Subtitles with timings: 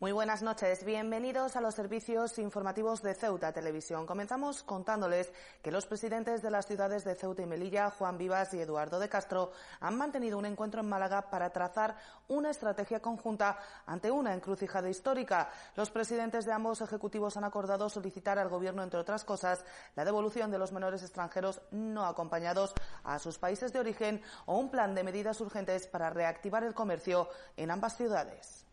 [0.00, 0.84] Muy buenas noches.
[0.84, 4.06] Bienvenidos a los servicios informativos de Ceuta Televisión.
[4.06, 8.60] Comenzamos contándoles que los presidentes de las ciudades de Ceuta y Melilla, Juan Vivas y
[8.60, 9.50] Eduardo de Castro,
[9.80, 11.96] han mantenido un encuentro en Málaga para trazar
[12.28, 15.50] una estrategia conjunta ante una encrucijada histórica.
[15.74, 19.64] Los presidentes de ambos ejecutivos han acordado solicitar al Gobierno, entre otras cosas,
[19.96, 24.70] la devolución de los menores extranjeros no acompañados a sus países de origen o un
[24.70, 28.67] plan de medidas urgentes para reactivar el comercio en ambas ciudades.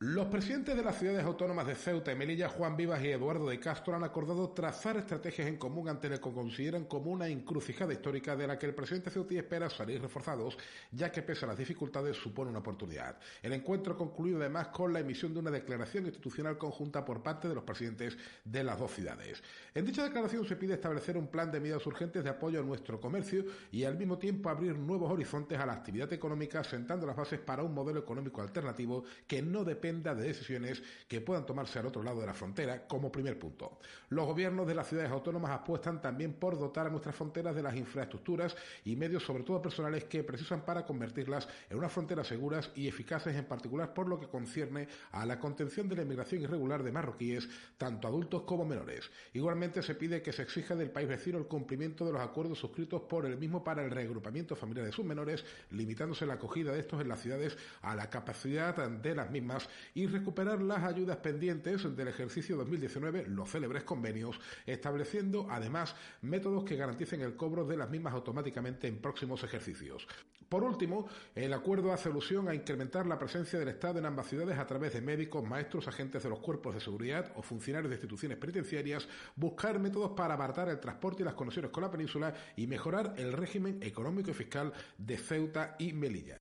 [0.00, 3.58] Los presidentes de las ciudades autónomas de Ceuta y Melilla, Juan Vivas y Eduardo de
[3.58, 8.36] Castro, han acordado trazar estrategias en común ante lo que consideran como una encrucijada histórica
[8.36, 10.56] de la que el presidente ceutí espera salir reforzados,
[10.92, 13.18] ya que pese a las dificultades supone una oportunidad.
[13.42, 17.48] El encuentro ha concluido además con la emisión de una declaración institucional conjunta por parte
[17.48, 19.42] de los presidentes de las dos ciudades.
[19.74, 23.00] En dicha declaración se pide establecer un plan de medidas urgentes de apoyo a nuestro
[23.00, 27.40] comercio y al mismo tiempo abrir nuevos horizontes a la actividad económica, sentando las bases
[27.40, 32.02] para un modelo económico alternativo que no depende de decisiones que puedan tomarse al otro
[32.02, 33.78] lado de la frontera como primer punto.
[34.10, 37.74] Los gobiernos de las ciudades autónomas apuestan también por dotar a nuestras fronteras de las
[37.74, 42.86] infraestructuras y medios, sobre todo personales, que precisan para convertirlas en unas fronteras seguras y
[42.86, 46.92] eficaces, en particular por lo que concierne a la contención de la inmigración irregular de
[46.92, 49.10] marroquíes, tanto adultos como menores.
[49.32, 53.00] Igualmente se pide que se exija del país vecino el cumplimiento de los acuerdos suscritos
[53.02, 57.00] por el mismo para el reagrupamiento familiar de sus menores, limitándose la acogida de estos
[57.00, 62.08] en las ciudades a la capacidad de las mismas y recuperar las ayudas pendientes del
[62.08, 68.14] ejercicio 2019, los célebres convenios, estableciendo además métodos que garanticen el cobro de las mismas
[68.14, 70.06] automáticamente en próximos ejercicios.
[70.48, 74.58] Por último, el acuerdo hace alusión a incrementar la presencia del Estado en ambas ciudades
[74.58, 78.38] a través de médicos, maestros, agentes de los cuerpos de seguridad o funcionarios de instituciones
[78.38, 83.14] penitenciarias, buscar métodos para abaratar el transporte y las conexiones con la península y mejorar
[83.18, 86.38] el régimen económico y fiscal de Ceuta y Melilla.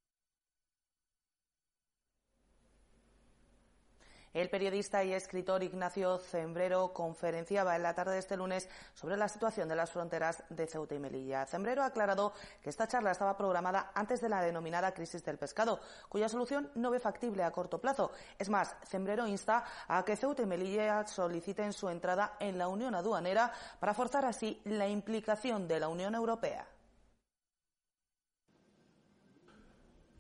[4.38, 9.28] El periodista y escritor Ignacio Zembrero conferenciaba en la tarde de este lunes sobre la
[9.28, 11.48] situación de las fronteras de Ceuta y Melilla.
[11.48, 15.80] Zembrero ha aclarado que esta charla estaba programada antes de la denominada crisis del pescado,
[16.08, 18.12] cuya solución no ve factible a corto plazo.
[18.38, 22.94] Es más, Zembrero insta a que Ceuta y Melilla soliciten su entrada en la Unión
[22.94, 26.77] Aduanera para forzar así la implicación de la Unión Europea.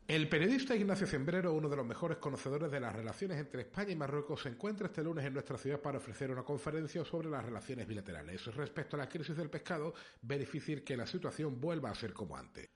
[0.07, 3.95] El periodista Ignacio Cembrero, uno de los mejores conocedores de las relaciones entre España y
[3.97, 7.85] Marruecos, se encuentra este lunes en nuestra ciudad para ofrecer una conferencia sobre las relaciones
[7.85, 8.45] bilaterales.
[8.55, 12.69] Respecto a la crisis del pescado, difícil que la situación vuelva a ser como antes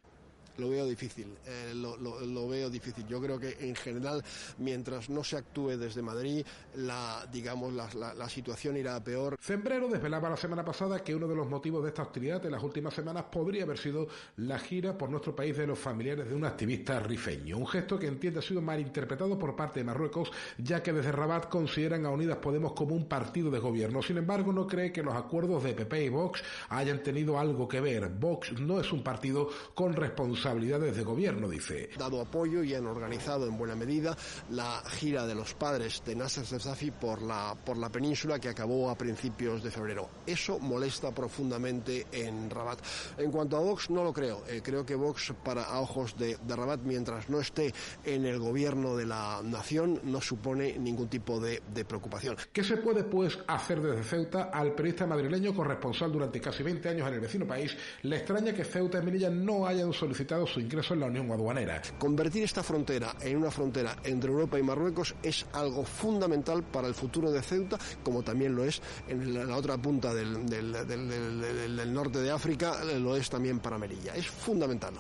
[0.57, 3.05] lo veo difícil, eh, lo, veo difícil.
[3.07, 4.23] Yo creo que en general,
[4.57, 6.45] mientras no se actúe desde Madrid,
[6.75, 9.37] la, digamos, la, situación irá a peor.
[9.41, 12.63] Cembrero desvelaba la semana pasada que uno de los motivos de esta hostilidad en las
[12.63, 14.07] últimas semanas podría haber sido
[14.37, 17.57] la gira por nuestro país de los familiares de un activista rifeño.
[17.57, 21.49] Un gesto que entiende ha sido malinterpretado por parte de Marruecos, ya que desde Rabat
[21.49, 24.01] consideran a Unidas Podemos como un partido de gobierno.
[24.01, 27.81] Sin embargo, no cree que los acuerdos de PP y Vox hayan tenido algo que
[27.81, 28.09] ver.
[28.09, 31.89] Vox no es un partido con responsabilidad responsabilidades de gobierno, dice.
[31.99, 34.17] Dado apoyo y han organizado en buena medida
[34.49, 38.89] la gira de los padres de Nasser Safi por la, por la península que acabó
[38.89, 40.09] a principios de febrero.
[40.25, 42.79] Eso molesta profundamente en Rabat.
[43.19, 44.43] En cuanto a Vox, no lo creo.
[44.47, 47.71] Eh, creo que Vox, para a ojos de, de, Rabat, mientras no esté
[48.03, 52.35] en el gobierno de la nación, no supone ningún tipo de, de preocupación.
[52.51, 57.07] ¿Qué se puede, pues, hacer desde Ceuta al periodista madrileño corresponsal durante casi 20 años
[57.07, 57.77] en el vecino país?
[58.01, 61.81] Le extraña que Ceuta y Melilla no hayan solicitado su ingreso en la Unión Aduanera.
[61.99, 66.93] Convertir esta frontera en una frontera entre Europa y Marruecos es algo fundamental para el
[66.93, 72.31] futuro de Ceuta, como también lo es en la otra punta del, del norte de
[72.31, 74.15] África, lo es también para Melilla.
[74.15, 74.93] Es fundamental.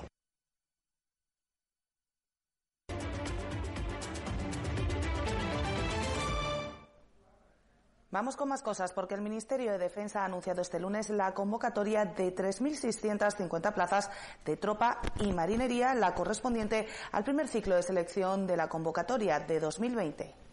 [8.11, 12.03] Vamos con más cosas porque el Ministerio de Defensa ha anunciado este lunes la convocatoria
[12.03, 14.11] de 3.650 plazas
[14.43, 19.61] de tropa y marinería, la correspondiente al primer ciclo de selección de la convocatoria de
[19.61, 20.50] 2020.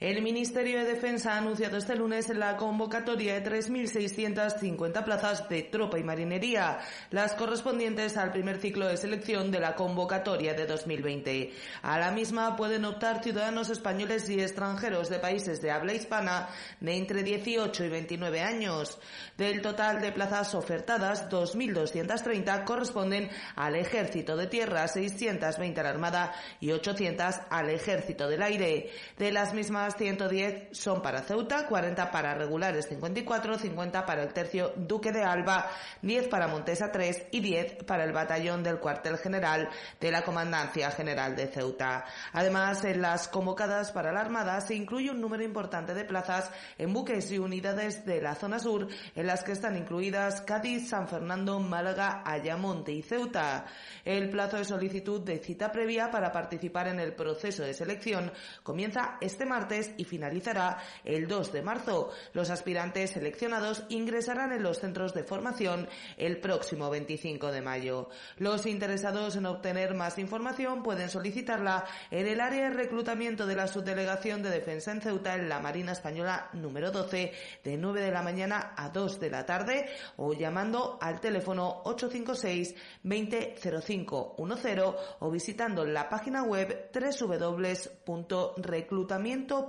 [0.00, 5.98] El Ministerio de Defensa ha anunciado este lunes la convocatoria de 3.650 plazas de tropa
[5.98, 6.78] y marinería,
[7.10, 11.52] las correspondientes al primer ciclo de selección de la convocatoria de 2020.
[11.82, 16.48] A la misma pueden optar ciudadanos españoles y extranjeros de países de habla hispana
[16.80, 18.98] de entre 18 y 29 años.
[19.36, 26.32] Del total de plazas ofertadas, 2.230 corresponden al Ejército de Tierra, 620 a la Armada
[26.58, 28.88] y 800 al Ejército del Aire.
[29.18, 34.32] De las mismas plazas 110 son para Ceuta, 40 para regulares 54, 50 para el
[34.32, 35.70] tercio Duque de Alba,
[36.02, 39.68] 10 para Montesa 3 y 10 para el batallón del cuartel general
[40.00, 42.04] de la Comandancia General de Ceuta.
[42.32, 46.92] Además, en las convocadas para la Armada se incluye un número importante de plazas en
[46.92, 51.58] buques y unidades de la zona sur, en las que están incluidas Cádiz, San Fernando,
[51.60, 53.66] Málaga, Ayamonte y Ceuta.
[54.04, 58.32] El plazo de solicitud de cita previa para participar en el proceso de selección
[58.62, 62.10] comienza este martes y finalizará el 2 de marzo.
[62.32, 68.08] Los aspirantes seleccionados ingresarán en los centros de formación el próximo 25 de mayo.
[68.36, 73.68] Los interesados en obtener más información pueden solicitarla en el área de reclutamiento de la
[73.68, 77.32] Subdelegación de Defensa en Ceuta en la Marina Española número 12
[77.64, 79.86] de 9 de la mañana a 2 de la tarde
[80.16, 84.80] o llamando al teléfono 856 200510
[85.20, 86.90] o visitando la página web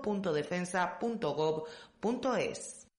[0.01, 2.90] www.reclutamiento.defensa.gov.es.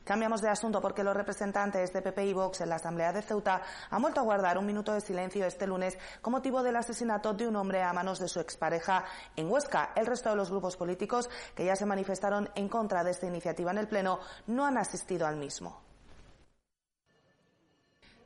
[0.03, 3.61] Cambiamos de asunto porque los representantes de PP y Vox en la Asamblea de Ceuta
[3.89, 7.47] han vuelto a guardar un minuto de silencio este lunes con motivo del asesinato de
[7.47, 9.05] un hombre a manos de su expareja
[9.38, 9.91] en Huesca.
[9.95, 13.71] El resto de los grupos políticos que ya se manifestaron en contra de esta iniciativa
[13.71, 15.81] en el Pleno no han asistido al mismo.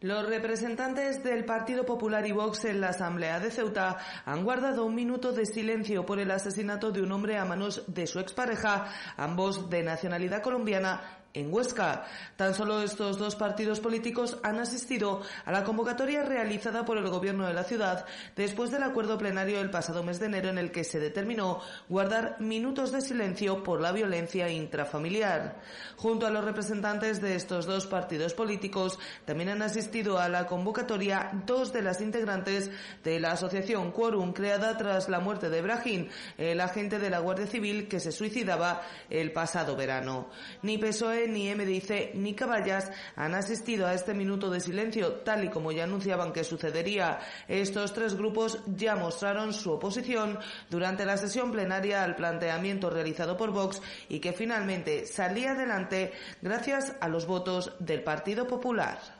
[0.01, 4.93] Los representantes del Partido Popular y Vox en la Asamblea de Ceuta han guardado un
[4.93, 8.85] minuto de silencio por el asesinato de un hombre a manos de su expareja,
[9.17, 11.01] ambos de nacionalidad colombiana
[11.37, 12.05] en Huesca.
[12.35, 17.47] Tan solo estos dos partidos políticos han asistido a la convocatoria realizada por el Gobierno
[17.47, 18.05] de la ciudad
[18.35, 22.37] después del acuerdo plenario del pasado mes de enero en el que se determinó guardar
[22.39, 25.61] minutos de silencio por la violencia intrafamiliar.
[25.95, 31.31] Junto a los representantes de estos dos partidos políticos, también han asistido a la convocatoria
[31.45, 32.71] dos de las integrantes
[33.03, 37.47] de la asociación Quorum creada tras la muerte de Brahim, el agente de la Guardia
[37.47, 40.29] Civil que se suicidaba el pasado verano.
[40.61, 45.49] Ni PSOE ni MDC ni Caballas han asistido a este minuto de silencio, tal y
[45.49, 47.19] como ya anunciaban que sucedería.
[47.47, 50.39] Estos tres grupos ya mostraron su oposición
[50.69, 56.95] durante la sesión plenaria al planteamiento realizado por Vox y que finalmente salía adelante gracias
[56.99, 59.16] a los votos del Partido Popular.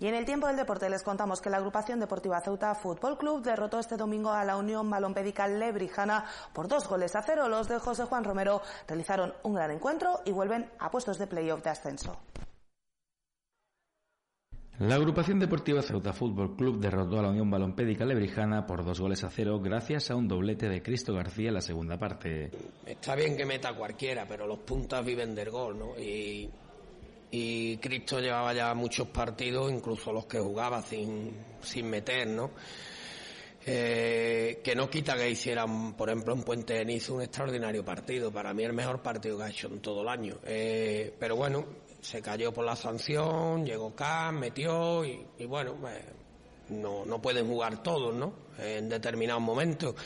[0.00, 3.42] Y en el tiempo del deporte les contamos que la agrupación deportiva Ceuta Fútbol Club
[3.42, 7.48] derrotó este domingo a la Unión Balompédica Lebrijana por dos goles a cero.
[7.48, 11.62] Los de José Juan Romero realizaron un gran encuentro y vuelven a puestos de playoff
[11.62, 12.16] de ascenso.
[14.80, 19.22] La agrupación deportiva Ceuta Fútbol Club derrotó a la Unión Balompédica Lebrijana por dos goles
[19.22, 22.50] a cero gracias a un doblete de Cristo García en la segunda parte.
[22.84, 25.96] Está bien que meta cualquiera, pero los puntas viven del gol, ¿no?
[25.96, 26.50] Y
[27.36, 32.52] y Cristo llevaba ya muchos partidos, incluso los que jugaba sin, sin meter, ¿no?
[33.66, 38.54] Eh, que no quita que hicieran, por ejemplo, en Puente Denis un extraordinario partido, para
[38.54, 40.36] mí el mejor partido que ha hecho en todo el año.
[40.44, 41.66] Eh, pero bueno,
[42.00, 46.04] se cayó por la sanción, llegó Cam, metió y, bueno, eh,
[46.68, 48.32] no, no pueden jugar todos, ¿no?
[48.60, 49.96] En determinados momentos.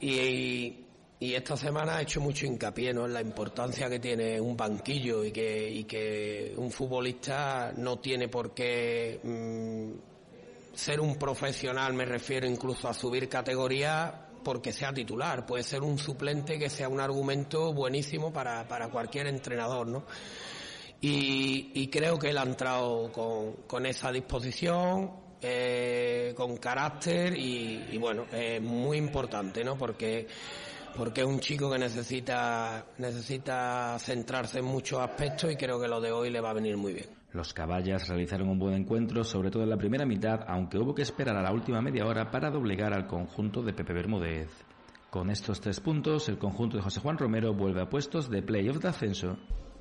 [0.00, 0.85] y
[1.20, 3.06] esta semana ha hecho mucho hincapié ¿no?
[3.06, 8.52] en la importancia que tiene un banquillo y que, y un futbolista no tiene por
[8.52, 15.64] qué mm, ser un profesional, me refiero incluso a subir categoría porque sea titular, puede
[15.64, 20.04] ser un suplente que sea un argumento buenísimo para, cualquier entrenador, ¿no?
[21.00, 25.10] Y, y, creo que él ha entrado con, esa disposición,
[25.42, 29.76] eh, con carácter y, y bueno, es muy importante, ¿no?
[29.76, 30.28] Porque
[30.96, 36.00] porque es un chico que necesita, necesita centrarse en muchos aspectos y creo que lo
[36.00, 37.06] de hoy le va a venir muy bien.
[37.32, 41.02] Los caballas realizaron un buen encuentro, sobre todo en la primera mitad, aunque hubo que
[41.02, 44.48] esperar a la última media hora para doblegar al conjunto de Pepe Bermúdez.
[45.10, 48.78] Con estos tres puntos, el conjunto de José Juan Romero vuelve a puestos de playoff
[48.78, 49.36] de ascenso.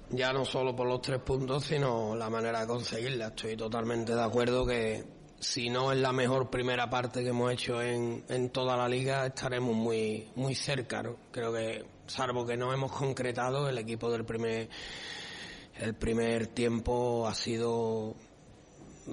[0.10, 3.28] Ya no solo por los tres puntos, sino la manera de conseguirla.
[3.28, 5.04] Estoy totalmente de acuerdo que
[5.46, 9.28] si no es la mejor primera parte que hemos hecho en, en toda la liga,
[9.28, 11.04] estaremos muy, muy cerca.
[11.04, 11.18] ¿no?
[11.32, 14.68] Creo que, salvo que no hemos concretado, el equipo del primer,
[15.78, 18.16] el primer tiempo ha sido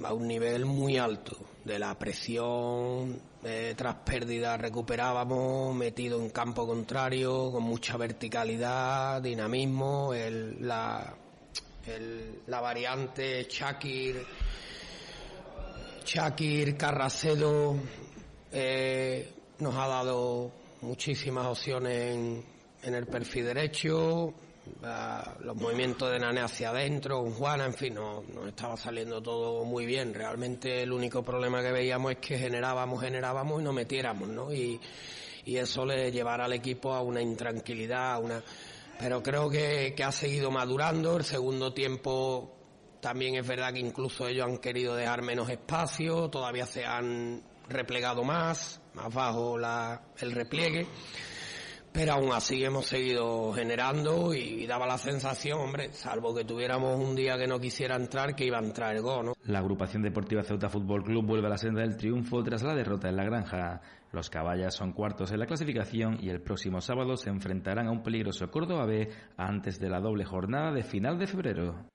[0.03, 6.65] a un nivel muy alto de la presión, eh, tras pérdida recuperábamos, metido en campo
[6.65, 11.13] contrario, con mucha verticalidad, dinamismo, el, la,
[11.85, 14.25] el, la variante Shakir,
[16.03, 17.75] Shakir, Carracedo,
[18.51, 22.43] eh, nos ha dado muchísimas opciones
[22.83, 24.33] en, el perfil derecho,
[25.39, 29.85] los movimientos de Nane hacia adentro, Juana, en fin, nos no estaba saliendo todo muy
[29.85, 30.13] bien.
[30.13, 34.53] Realmente el único problema que veíamos es que generábamos, generábamos y no metiéramos, ¿no?
[34.53, 34.79] Y,
[35.45, 38.43] eso le llevará al equipo a una intranquilidad, a una...
[38.97, 41.17] Pero creo que ha seguido madurando.
[41.17, 42.62] El segundo tiempo
[43.03, 48.23] también es verdad que incluso ellos han querido dejar menos espacio, todavía se han replegado
[48.23, 50.87] más, más bajo el repliegue
[51.93, 57.15] pero aún así hemos seguido generando y, daba la sensación, hombre, salvo que tuviéramos un
[57.15, 59.33] día que no quisiera entrar, que iba a entrar el gol, ¿no?
[59.43, 63.09] La agrupación deportiva Ceuta Fútbol Club vuelve a la senda del triunfo tras la derrota
[63.09, 63.81] en la granja.
[64.11, 68.01] Los caballas son cuartos en la clasificación y el próximo sábado se enfrentarán a un
[68.01, 71.92] peligroso Córdoba B antes de la doble jornada de final de febrero.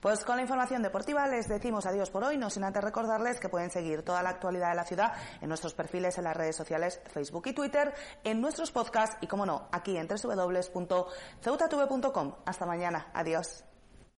[0.00, 3.48] Pues con la información deportiva les decimos adiós por hoy, no sin antes recordarles que
[3.48, 7.00] pueden seguir toda la actualidad de la ciudad en nuestros perfiles en las redes sociales
[7.06, 12.34] Facebook y Twitter, en nuestros podcasts y, como no, aquí en www.ceutatv.com.
[12.44, 13.08] Hasta mañana.
[13.12, 13.64] Adiós.